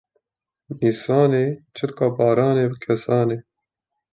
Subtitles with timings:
[0.79, 1.45] Nîsan e
[1.75, 3.37] çilka baranê bi kêsane